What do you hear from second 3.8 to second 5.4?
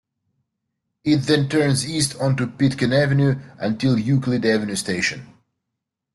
Euclid Avenue station.